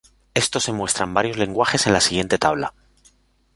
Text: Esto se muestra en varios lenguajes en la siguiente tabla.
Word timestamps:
Esto 0.33 0.59
se 0.59 0.73
muestra 0.73 1.05
en 1.05 1.13
varios 1.13 1.37
lenguajes 1.37 1.85
en 1.85 1.93
la 1.93 2.01
siguiente 2.01 2.39
tabla. 2.39 2.73